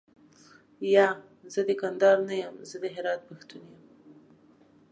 یا، 0.95 1.07
زه 1.53 1.61
د 1.67 1.69
کندهار 1.81 2.17
نه 2.29 2.35
یم 2.41 2.55
زه 2.69 2.77
د 2.83 2.85
هرات 2.95 3.21
پښتون 3.29 3.63
یم. 3.71 3.83